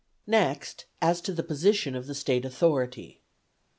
Next, 0.25 0.85
as 0.99 1.21
to 1.21 1.31
the 1.31 1.43
position 1.43 1.93
of 1.93 2.07
the 2.07 2.15
State 2.15 2.43
Authority. 2.43 3.21